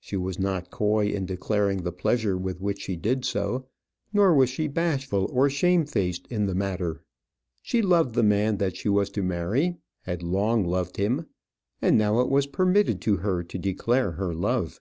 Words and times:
She 0.00 0.16
was 0.16 0.40
not 0.40 0.72
coy 0.72 1.06
in 1.06 1.24
declaring 1.24 1.84
the 1.84 1.92
pleasure 1.92 2.36
with 2.36 2.60
which 2.60 2.80
she 2.82 2.96
did 2.96 3.24
so, 3.24 3.68
nor 4.12 4.34
was 4.34 4.50
she 4.50 4.66
bashful 4.66 5.30
or 5.32 5.48
shamefaced 5.48 6.26
in 6.30 6.46
the 6.46 6.54
matter. 6.56 7.04
She 7.62 7.80
loved 7.80 8.16
the 8.16 8.24
man 8.24 8.56
that 8.56 8.76
she 8.76 8.88
was 8.88 9.08
to 9.10 9.22
marry 9.22 9.76
had 10.02 10.20
long 10.24 10.64
loved 10.64 10.96
him; 10.96 11.26
and 11.80 11.96
now 11.96 12.18
it 12.18 12.28
was 12.28 12.48
permitted 12.48 13.00
to 13.02 13.18
her 13.18 13.44
to 13.44 13.56
declare 13.56 14.10
her 14.10 14.34
love. 14.34 14.80